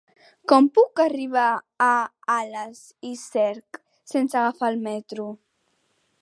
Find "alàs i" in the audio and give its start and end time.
2.37-3.13